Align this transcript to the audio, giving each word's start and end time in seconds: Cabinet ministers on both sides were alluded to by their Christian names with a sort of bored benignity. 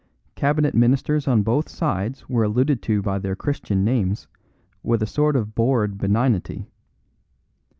Cabinet 0.33 0.73
ministers 0.73 1.27
on 1.27 1.43
both 1.43 1.69
sides 1.69 2.27
were 2.27 2.43
alluded 2.43 2.81
to 2.81 3.03
by 3.03 3.19
their 3.19 3.35
Christian 3.35 3.83
names 3.83 4.27
with 4.81 5.03
a 5.03 5.05
sort 5.05 5.35
of 5.35 5.53
bored 5.53 5.99
benignity. 5.99 6.65